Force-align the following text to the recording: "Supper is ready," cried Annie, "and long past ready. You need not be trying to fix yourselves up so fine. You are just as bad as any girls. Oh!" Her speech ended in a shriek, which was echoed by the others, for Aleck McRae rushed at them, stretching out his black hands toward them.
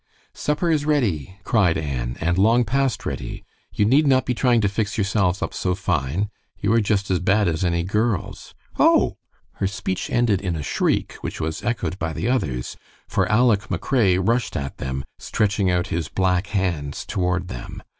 "Supper 0.33 0.71
is 0.71 0.83
ready," 0.83 1.37
cried 1.43 1.77
Annie, 1.77 2.15
"and 2.19 2.35
long 2.35 2.63
past 2.63 3.05
ready. 3.05 3.43
You 3.71 3.85
need 3.85 4.07
not 4.07 4.25
be 4.25 4.33
trying 4.33 4.59
to 4.61 4.67
fix 4.67 4.97
yourselves 4.97 5.43
up 5.43 5.53
so 5.53 5.75
fine. 5.75 6.31
You 6.57 6.73
are 6.73 6.81
just 6.81 7.11
as 7.11 7.19
bad 7.19 7.47
as 7.47 7.63
any 7.63 7.83
girls. 7.83 8.55
Oh!" 8.79 9.17
Her 9.57 9.67
speech 9.67 10.09
ended 10.09 10.41
in 10.41 10.55
a 10.55 10.63
shriek, 10.63 11.13
which 11.21 11.39
was 11.39 11.63
echoed 11.63 11.99
by 11.99 12.13
the 12.13 12.27
others, 12.27 12.77
for 13.07 13.27
Aleck 13.29 13.69
McRae 13.69 14.17
rushed 14.17 14.57
at 14.57 14.77
them, 14.79 15.05
stretching 15.19 15.69
out 15.69 15.89
his 15.93 16.07
black 16.07 16.47
hands 16.47 17.05
toward 17.05 17.47
them. 17.47 17.83